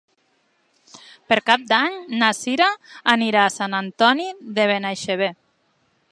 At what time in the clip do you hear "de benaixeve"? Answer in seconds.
4.59-5.29